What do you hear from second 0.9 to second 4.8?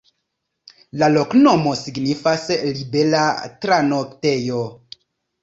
La loknomo signifas: libera-tranoktejo.